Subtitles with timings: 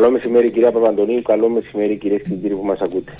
[0.00, 3.12] Καλό μεσημέρι κυρία Παπαντονίου, καλό μεσημέρι κυρίες και κύριοι που μας ακούτε.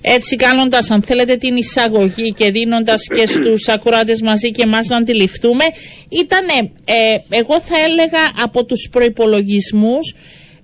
[0.00, 4.96] Έτσι κάνοντας αν θέλετε την εισαγωγή και δίνοντας και στους ακουράτες μαζί και εμάς να
[4.96, 5.64] αντιληφθούμε
[6.08, 6.46] ήταν
[6.84, 10.14] ε, εγώ θα έλεγα από τους προϋπολογισμούς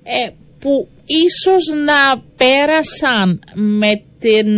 [0.02, 0.88] ε, που
[1.26, 4.48] ίσως να πέρασαν με την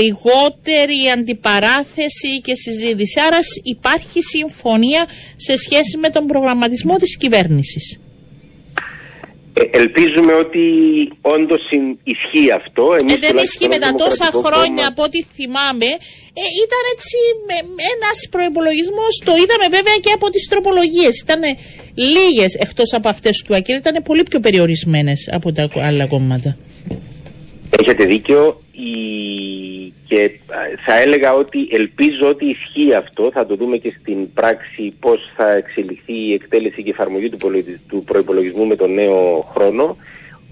[0.00, 3.20] λιγότερη αντιπαράθεση και συζήτηση.
[3.26, 5.06] Άρα υπάρχει συμφωνία
[5.36, 7.98] σε σχέση με τον προγραμματισμό της κυβέρνησης.
[9.58, 10.64] Ε, ελπίζουμε ότι
[11.20, 11.62] όντως
[12.12, 12.84] ισχύει αυτό.
[13.00, 15.90] Εμείς ε, δεν ισχύει μετά τόσα χρόνια από ό,τι θυμάμαι.
[16.40, 17.16] Ε, ήταν έτσι
[17.94, 19.06] ένας προπολογισμό.
[19.24, 21.20] Το είδαμε βέβαια και από τις τροπολογίες.
[21.20, 21.42] Ήταν
[21.94, 23.76] λίγες εκτός από αυτές του ΑΚΕΛ.
[23.76, 26.56] Ήταν πολύ πιο περιορισμένες από τα άλλα κόμματα.
[27.78, 28.60] Έχετε δίκιο
[30.08, 30.30] και
[30.84, 33.30] θα έλεγα ότι ελπίζω ότι ισχύει αυτό.
[33.32, 37.38] Θα το δούμε και στην πράξη πώς θα εξελιχθεί η εκτέλεση και εφαρμογή του,
[37.88, 39.96] του προϋπολογισμού με τον νέο χρόνο.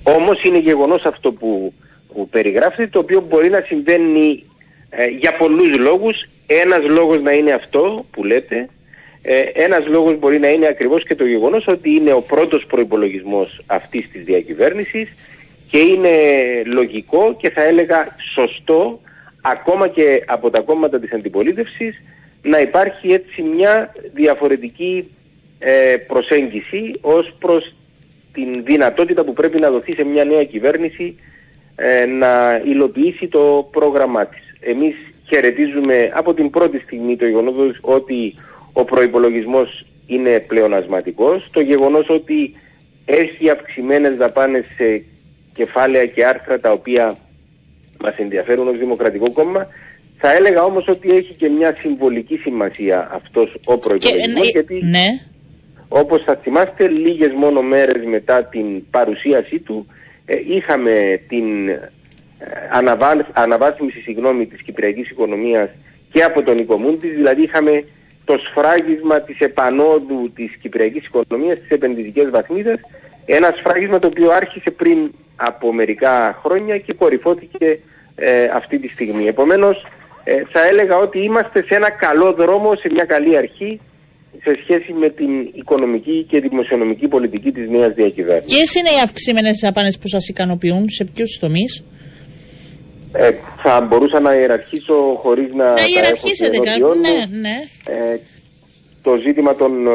[0.03, 1.73] Όμως είναι γεγονός αυτό που,
[2.13, 4.43] που περιγράφεται, το οποίο μπορεί να συμβαίνει
[4.91, 6.29] ε, για πολλούς λόγους.
[6.47, 8.69] Ένας λόγος να είναι αυτό που λέτε,
[9.23, 13.63] ε, ένας λόγος μπορεί να είναι ακριβώς και το γεγονός ότι είναι ο πρώτος προϋπολογισμός
[13.67, 15.15] αυτής της διακυβέρνησης
[15.71, 16.11] και είναι
[16.65, 19.01] λογικό και θα έλεγα σωστό
[19.47, 22.03] ακόμα και από τα κόμματα της αντιπολίτευσης
[22.43, 25.11] να υπάρχει έτσι μια διαφορετική
[25.59, 27.75] ε, προσέγγιση ως προς
[28.33, 31.17] την δυνατότητα που πρέπει να δοθεί σε μια νέα κυβέρνηση
[31.77, 34.43] ε, να υλοποιήσει το πρόγραμμά της.
[34.61, 34.95] Εμείς
[35.29, 38.35] χαιρετίζουμε από την πρώτη στιγμή το γεγονός ότι
[38.73, 42.55] ο προϋπολογισμός είναι πλεονασματικός, το γεγονός ότι
[43.05, 45.05] έχει αυξημένες δαπάνες σε
[45.55, 47.17] κεφάλαια και άρθρα τα οποία
[48.05, 49.67] μας ενδιαφέρουν ως Δημοκρατικό Κόμμα.
[50.19, 55.07] Θα έλεγα όμως ότι έχει και μια συμβολική σημασία αυτός ο προϋπολογισμός γιατί ναι.
[55.89, 59.87] όπως θα θυμάστε λίγες μόνο μέρες μετά την παρουσίασή του
[60.27, 61.79] ε, είχαμε την ε,
[63.33, 65.69] αναβάθμιση συγγνώμη, της κυπριακής οικονομίας
[66.13, 67.85] και από τον οικομούντης, δηλαδή είχαμε
[68.25, 72.81] το σφράγισμα της επανόδου της κυπριακής οικονομίας στις επενδυτικές βαθμίδες,
[73.27, 77.79] ένα σφράγισμα το οποίο άρχισε πριν από μερικά χρόνια και κορυφώθηκε
[78.17, 79.27] ε, αυτή τη στιγμή.
[79.27, 79.87] Επομένως
[80.25, 83.81] ε, θα έλεγα ότι είμαστε σε ένα καλό δρόμο, σε μια καλή αρχή
[84.43, 88.53] σε σχέση με την οικονομική και δημοσιονομική πολιτική της νέας διακυβέρνησης.
[88.53, 91.85] Ποιες είναι οι αυξημένες απάνες που σας ικανοποιούν, σε ποιους τομείς;
[93.13, 93.31] Ε,
[93.63, 95.73] θα μπορούσα να ιεραρχήσω χωρίς να...
[95.73, 97.57] Να ιεραρχήσετε κάτι, ναι, ναι.
[97.87, 98.19] Ε,
[99.03, 99.91] το ζήτημα των ε,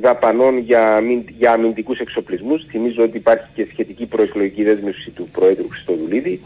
[0.00, 1.00] δαπανών για,
[1.38, 2.64] για αμυντικούς εξοπλισμούς.
[2.70, 6.40] Θυμίζω ότι υπάρχει και σχετική προεκλογική δέσμευση του Προέδρου Χριστοδουλίδη.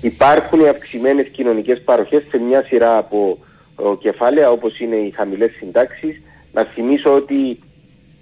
[0.00, 3.38] Υπάρχουν αυξημένες κοινωνικές παροχές σε μια σειρά από
[3.98, 6.22] κεφάλαια όπως είναι οι χαμηλές συντάξεις.
[6.52, 7.58] Να θυμίσω ότι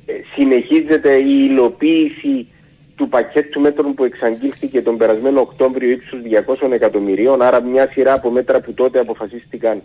[0.07, 2.47] ε, συνεχίζεται η υλοποίηση
[2.97, 6.21] του πακέτου μέτρων που εξαγγείλθηκε τον περασμένο Οκτώβριο ύψους
[6.65, 9.83] 200 εκατομμυρίων, άρα μια σειρά από μέτρα που τότε αποφασίστηκαν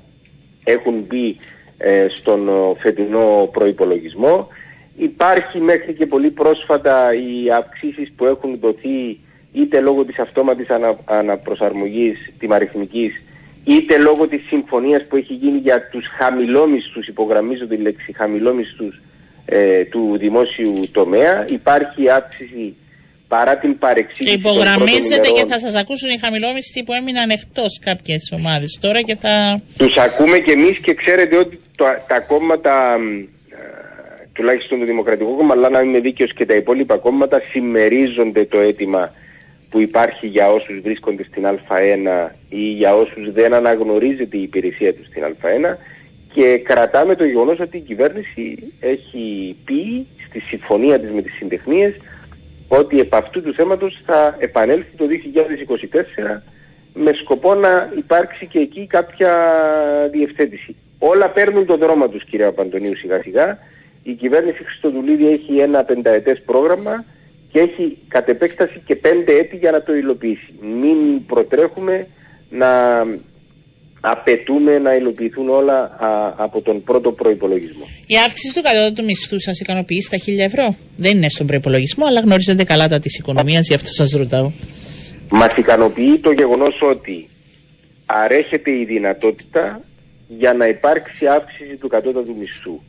[0.64, 1.38] έχουν μπει
[1.78, 4.48] ε, στον φετινό προϋπολογισμό.
[4.98, 9.20] Υπάρχει μέχρι και πολύ πρόσφατα οι αυξήσεις που έχουν δοθεί
[9.54, 13.22] είτε λόγω της αυτόματης ανα, αναπροσαρμογής τιμαριθμικής
[13.64, 19.02] είτε λόγω της συμφωνίας που έχει γίνει για τους χαμηλόμισθους, υπογραμμίζω τη λέξη χαμηλόμισθους
[19.46, 21.46] ε, του δημόσιου τομέα.
[21.50, 22.76] Υπάρχει αύξηση
[23.28, 24.40] παρά την παρεξήγηση.
[24.40, 29.16] Και υπογραμμίζετε και θα σας ακούσουν οι χαμηλόμισθοι που έμειναν εκτός κάποιες ομάδες τώρα και
[29.16, 29.62] θα...
[29.78, 32.98] Τους ακούμε και εμείς και ξέρετε ότι το, τα κόμματα
[34.34, 39.14] τουλάχιστον το Δημοκρατικό Κόμμα, αλλά να είμαι δίκαιος και τα υπόλοιπα κόμματα συμμερίζονται το αίτημα
[39.74, 45.06] που υπάρχει για όσους βρίσκονται στην Α1 ή για όσους δεν αναγνωρίζεται η υπηρεσία τους
[45.06, 45.76] στην Α1
[46.34, 51.96] και κρατάμε το γεγονός ότι η κυβέρνηση έχει πει στη συμφωνία της με τις συντεχνίες
[52.68, 55.06] ότι επ' αυτού του θέματος θα επανέλθει το
[56.36, 56.42] 2024
[56.94, 59.32] με σκοπό να υπάρξει και εκεί κάποια
[60.12, 60.76] διευθέτηση.
[61.00, 63.60] Όλα παίρνουν το δρόμο τους κύριε Παντονίου σιγά σιγά
[64.04, 67.06] η κυβέρνηση Χριστοδουλίδη έχει ένα πενταετές πρόγραμμα
[67.54, 70.54] και έχει κατ' επέκταση και πέντε έτη για να το υλοποιήσει.
[70.62, 72.08] Μην προτρέχουμε
[72.50, 72.70] να
[74.02, 75.98] απαιτούμε να υλοποιηθούν όλα
[76.38, 77.86] από τον πρώτο προπολογισμό.
[78.08, 80.76] Η αύξηση του κατώτατου μισθού σας ικανοποιεί στα 1000 ευρώ.
[80.98, 84.52] Δεν είναι στον προπολογισμό, αλλά γνωρίζετε καλά τα της οικονομίας, γι' αυτό σας ρωτάω.
[85.30, 87.28] Μας ικανοποιεί το γεγονός ότι
[88.06, 89.82] αρέχεται η δυνατότητα
[90.28, 92.80] για να υπάρξει αύξηση του κατώτατου μισθού.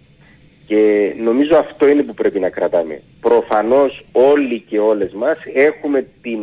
[0.66, 3.00] Και νομίζω αυτό είναι που πρέπει να κρατάμε.
[3.20, 6.38] Προφανώς όλοι και όλες μας έχουμε την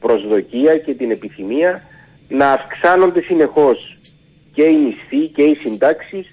[0.00, 1.82] προσδοκία και την επιθυμία
[2.28, 3.98] να αυξάνονται συνεχώς
[4.54, 6.30] και οι μισθοί και οι συντάξεις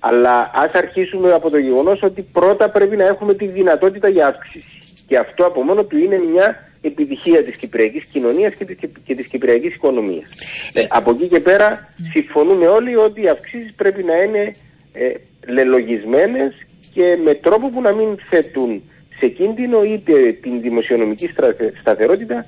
[0.00, 4.78] αλλά ας αρχίσουμε από το γεγονός ότι πρώτα πρέπει να έχουμε τη δυνατότητα για αύξηση.
[5.06, 9.26] Και αυτό από μόνο του είναι μια επιτυχία της κυπριακής κοινωνίας και της, και της
[9.26, 10.28] κυπριακής οικονομίας.
[10.72, 14.54] Ε, από εκεί και πέρα συμφωνούμε όλοι ότι οι αυξήσεις πρέπει να είναι
[14.92, 15.12] ε,
[15.46, 16.54] λελογισμένες
[16.92, 18.82] και με τρόπο που να μην θέτουν
[19.18, 21.30] σε κίνδυνο είτε την δημοσιονομική
[21.80, 22.44] σταθερότητα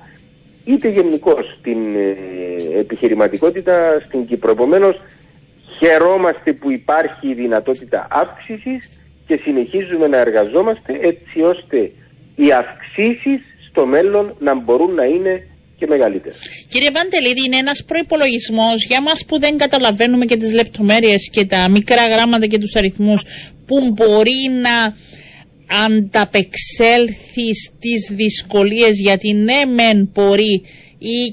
[0.65, 4.51] είτε γενικώς την ε, επιχειρηματικότητα στην Κύπρο.
[4.51, 5.01] Επομένως,
[5.77, 8.89] χαιρόμαστε που υπάρχει η δυνατότητα αύξησης
[9.27, 11.91] και συνεχίζουμε να εργαζόμαστε έτσι ώστε
[12.35, 15.47] οι αυξήσεις στο μέλλον να μπορούν να είναι
[15.77, 16.37] και μεγαλύτερες.
[16.69, 21.67] Κύριε Παντελίδη, είναι ένας προϋπολογισμός για μας που δεν καταλαβαίνουμε και τις λεπτομέρειες και τα
[21.67, 23.23] μικρά γράμματα και τους αριθμούς
[23.65, 24.95] που μπορεί να
[25.85, 30.61] ανταπεξέλθει στις δυσκολίες γιατί ναι μεν μπορεί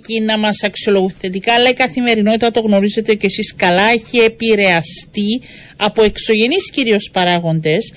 [0.08, 5.40] ή να μας αξιολογούν θετικά, αλλά η καθημερινότητα το γνωρίζετε και εσείς καλά, έχει επηρεαστεί
[5.76, 7.92] από εξωγενείς κυρίως παράγοντες.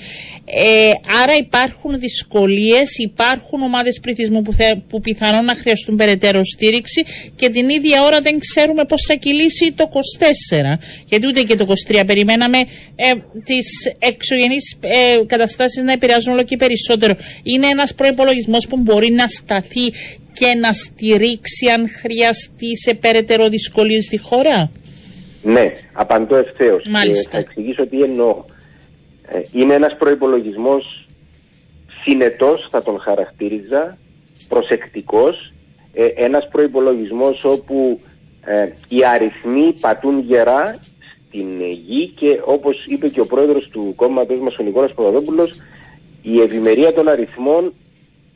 [0.45, 0.91] Ε,
[1.23, 7.05] άρα υπάρχουν δυσκολίες, υπάρχουν ομάδες πληθυσμού που, θε, που πιθανόν να χρειαστούν περαιτέρω στήριξη
[7.35, 10.77] και την ίδια ώρα δεν ξέρουμε πώς θα κυλήσει το 24.
[11.05, 12.57] Γιατί ούτε και το 23 περιμέναμε
[12.95, 13.67] ε, τις
[13.99, 17.15] εξωγενείς ε, καταστάσεις να επηρεάζουν όλο και περισσότερο.
[17.43, 19.91] Είναι ένας προϋπολογισμός που μπορεί να σταθεί
[20.43, 24.71] και να στηρίξει αν χρειαστεί σε περαιτέρω δυσκολίες στη χώρα;
[25.43, 26.85] Ναι, απαντώ ευθέως.
[26.89, 27.29] Μάλιστα.
[27.29, 28.43] θα εξηγήσω τι εννοώ.
[29.27, 31.07] Ε, είναι ένας προϋπολογισμός
[32.03, 33.97] συνετός, θα τον χαρακτήριζα,
[34.47, 35.53] προσεκτικός,
[35.93, 37.99] ε, ένας προϋπολογισμός όπου
[38.45, 40.79] ε, οι αριθμοί πατούν γερά
[41.27, 45.59] στην γη και όπως είπε και ο πρόεδρος του κόμματος μας ο Νικόλας Παπαδόπουλος
[46.21, 47.73] η ευημερία των αριθμών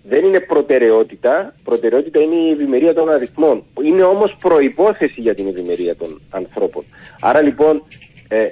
[0.10, 3.64] δεν είναι προτεραιότητα, προτεραιότητα είναι η ευημερία των αριθμών.
[3.84, 6.84] Είναι όμως προϋπόθεση για την ευημερία των ανθρώπων.
[7.20, 7.84] Άρα λοιπόν
[8.28, 8.48] ε,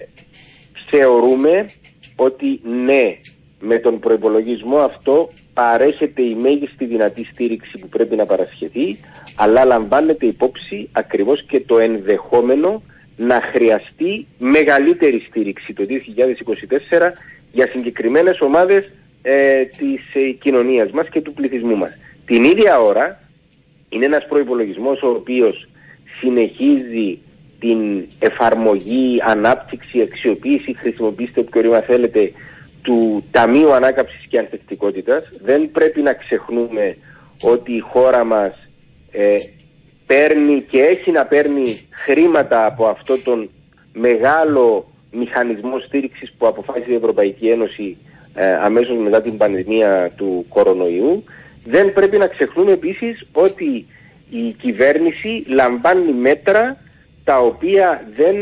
[0.90, 1.70] θεωρούμε
[2.16, 3.18] ότι ναι,
[3.60, 8.98] με τον προϋπολογισμό αυτό παρέχεται η μέγιστη δυνατή στήριξη που πρέπει να παρασχεθεί,
[9.36, 12.82] αλλά λαμβάνεται υπόψη ακριβώς και το ενδεχόμενο
[13.18, 15.86] να χρειαστεί μεγαλύτερη στήριξη το
[16.92, 17.12] 2024
[17.52, 18.92] για συγκεκριμένες ομάδες
[19.28, 21.98] ε, της ε, κοινωνίας μας και του πληθυσμού μας.
[22.26, 23.20] Την ίδια ώρα
[23.90, 25.68] είναι ένας προϋπολογισμός ο οποίος
[26.20, 27.20] συνεχίζει
[27.60, 32.32] την εφαρμογή, ανάπτυξη, αξιοποίηση, χρησιμοποιήστε όποιο ρήμα θέλετε,
[32.82, 35.30] του Ταμείου Ανάκαψης και Ανθεκτικότητας.
[35.44, 36.98] Δεν πρέπει να ξεχνούμε
[37.42, 38.70] ότι η χώρα μας
[39.12, 39.38] ε,
[40.06, 43.50] παίρνει και έχει να παίρνει χρήματα από αυτό τον
[43.94, 47.98] μεγάλο μηχανισμό στήριξης που αποφάσισε η Ευρωπαϊκή Ένωση
[48.36, 51.24] ε, αμέσως μετά την πανδημία του κορονοϊού.
[51.66, 53.86] Δεν πρέπει να ξεχνούμε επίσης ότι
[54.30, 56.78] η κυβέρνηση λαμβάνει μέτρα
[57.24, 58.36] τα οποία δεν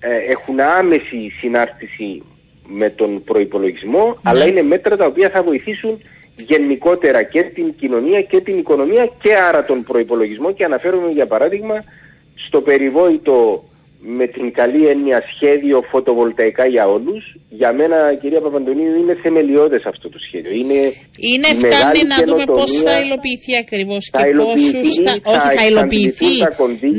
[0.00, 2.22] ε, έχουν άμεση συνάρτηση
[2.66, 4.14] με τον προϋπολογισμό, ναι.
[4.22, 6.00] αλλά είναι μέτρα τα οποία θα βοηθήσουν
[6.36, 11.82] γενικότερα και την κοινωνία και την οικονομία και άρα τον προϋπολογισμό και αναφέρομαι για παράδειγμα
[12.34, 13.64] στο περιβόητο
[14.04, 17.36] με την καλή έννοια σχέδιο φωτοβολταϊκά για όλους.
[17.50, 20.52] Για μένα, κυρία Παπαντονίου, είναι θεμελιώδες αυτό το σχέδιο.
[20.52, 20.80] Είναι,
[21.30, 26.34] είναι φτάνει να δούμε πώς θα υλοποιηθεί ακριβώς και πόσους θα, θα, όχι, θα υλοποιηθεί,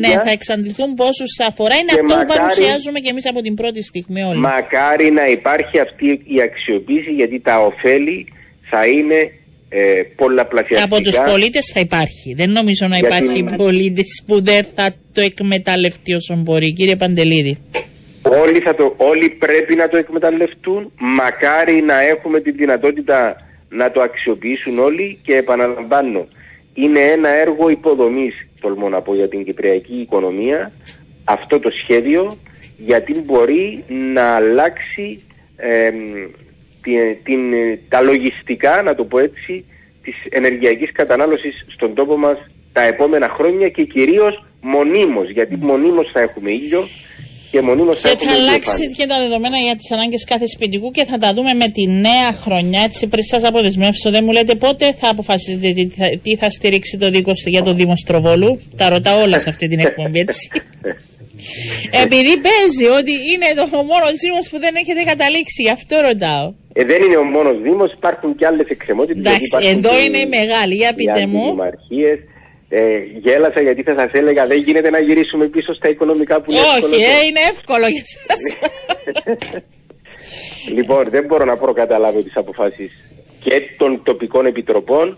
[0.04, 1.76] ναι, θα εξαντληθούν πόσους θα αφορά.
[1.76, 4.40] Είναι αυτό μακάρι, που παρουσιάζουμε και εμείς από την πρώτη στιγμή όλοι.
[4.40, 8.28] Μακάρι να υπάρχει αυτή η αξιοποίηση γιατί τα ωφέλη
[8.70, 9.32] θα είναι
[9.74, 10.96] ε, πολλαπλασιαστικά.
[10.96, 12.34] Από τους πολίτες θα υπάρχει.
[12.34, 13.56] Δεν νομίζω να υπάρχει την...
[13.56, 16.74] πολίτης που δεν θα το εκμεταλλευτεί όσο μπορεί.
[16.74, 17.58] Κύριε Παντελίδη.
[18.22, 20.92] Όλοι, θα το, όλοι πρέπει να το εκμεταλλευτούν.
[20.98, 23.36] Μακάρι να έχουμε τη δυνατότητα
[23.70, 26.28] να το αξιοποιήσουν όλοι και επαναλαμβάνω
[26.74, 30.72] είναι ένα έργο υποδομής τολμώ να πω για την κυπριακή οικονομία
[31.24, 32.38] αυτό το σχέδιο
[32.78, 35.24] γιατί μπορεί να αλλάξει
[37.24, 37.40] την,
[37.90, 39.66] τα λογιστικά, να το πω έτσι,
[40.04, 42.38] της ενεργειακής κατανάλωσης στον τόπο μας
[42.74, 46.88] τα επόμενα χρόνια και κυρίως μονίμως, γιατί μονίμως θα έχουμε ήλιο
[47.52, 51.06] και μονίμως θα έχουμε θα αλλάξει και τα δεδομένα για τις ανάγκες κάθε σπιτικού και
[51.06, 54.94] θα τα δούμε με τη νέα χρονιά, έτσι πριν σας αποδεσμεύσω, δεν μου λέτε πότε
[54.94, 58.60] θα αποφασίσετε τι θα, τι θα στηρίξει το δίκο για το Δήμο Στροβόλου.
[58.78, 60.50] Τα ρωτάω όλα σε αυτή την εκπομπή, έτσι.
[62.04, 66.46] Επειδή παίζει ότι είναι το μόνος Δήμος που δεν έχετε καταλήξει, γι' αυτό ρωτάω.
[66.74, 69.20] Ε, δεν είναι ο μόνος Δήμος, υπάρχουν και άλλες εκκρεμότητε.
[69.20, 71.46] Εντάξει, εδώ είναι η μεγάλη, για πείτε μου.
[72.76, 76.60] Ε, γέλασα γιατί θα σας έλεγα δεν γίνεται να γυρίσουμε πίσω στα οικονομικά που είναι
[76.60, 78.42] Όχι, ε, είναι εύκολο για σας.
[80.78, 82.92] λοιπόν, δεν μπορώ να προκαταλάβω τις αποφάσεις
[83.44, 85.18] και των τοπικών επιτροπών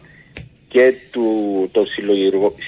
[0.75, 1.25] και του,
[1.71, 1.85] των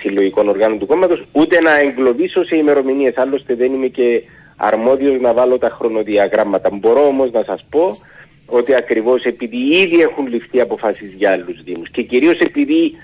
[0.01, 3.17] συλλογικών οργάνων του κόμματος, ούτε να εγκλωβίσω σε ημερομηνίες.
[3.17, 4.21] Άλλωστε δεν είμαι και
[4.57, 6.69] αρμόδιος να βάλω τα χρονοδιαγράμματα.
[6.73, 7.97] Μπορώ όμως να σας πω
[8.45, 12.95] ότι ακριβώς επειδή ήδη έχουν ληφθεί αποφάσεις για άλλους Δήμους και κυρίως επειδή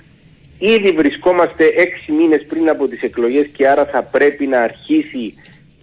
[0.59, 5.33] Ήδη βρισκόμαστε έξι μήνες πριν από τις εκλογές και άρα θα πρέπει να αρχίσει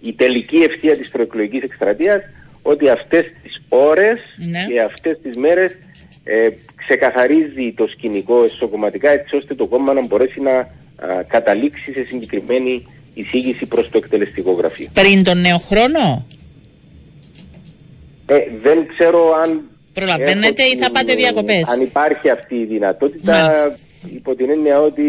[0.01, 2.21] η τελική ευθεία της προεκλογικής εκστρατείας
[2.61, 4.65] ότι αυτές τις ώρες Ναι.
[4.67, 5.75] και αυτές τις μέρες
[6.23, 6.49] ε,
[6.87, 10.67] ξεκαθαρίζει το σκηνικό εσωκομματικά έτσι ώστε το κόμμα να μπορέσει να α,
[11.27, 14.87] καταλήξει σε συγκεκριμένη εισήγηση προς το εκτελεστικό γραφείο.
[14.93, 16.25] Πριν τον νέο χρόνο;
[18.25, 19.61] Ε, δεν ξέρω αν...
[19.93, 23.77] Προλαβαίνετε έχω ή θα την- πάτε διακοπές; Αν υπάρχει αυτή η δυνατότητα, Μάλιστα.
[24.15, 25.03] υπό την έννοια ότι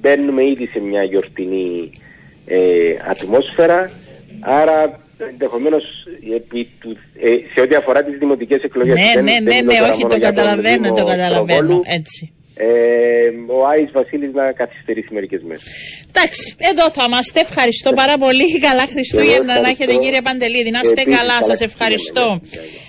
[0.00, 1.90] μπαίνουμε ήδη σε μια γιορτινή
[2.46, 2.58] ε,
[3.10, 3.90] ατμόσφαιρα,
[4.40, 5.00] άρα
[5.32, 5.84] ενδεχομένως
[7.54, 8.94] σε ό,τι αφορά τις δημοτικές εκλογές...
[8.94, 10.94] Ναι, δεν- ναι, δεν ναι, είναι ναι, τώρα όχι, μόνο το για τον καταλαβαίνω, Δήμο
[11.00, 11.58] το καταλαβαίνω.
[11.66, 12.32] Προβόλου, Έτσι.
[12.54, 12.66] ε,
[13.56, 15.62] ο Άης Βασίλης να καθυστερήσει μερικές μέρες.
[16.12, 17.40] Εντάξει, εδώ θα είμαστε.
[17.40, 18.58] Ευχαριστώ πάρα πολύ.
[18.58, 19.82] Καλά Χριστούγεννα να ευχαριστώ.
[19.84, 20.70] έχετε κύριε Παντελίδη.
[20.70, 21.32] Να είστε Επίσης, καλά.
[21.38, 22.26] καλά Σας ευχαριστώ.
[22.40, 22.87] Χριστούγεννα.